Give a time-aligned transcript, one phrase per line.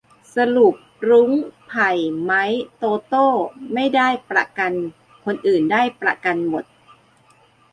[0.35, 0.75] สรุป
[1.09, 1.31] รุ้ง
[1.67, 1.91] ไผ่
[2.23, 3.27] ไมค์ โตโต้
[3.73, 4.71] ไม่ได้ประกัน
[5.25, 6.65] คนอื่นได้ประกันหมด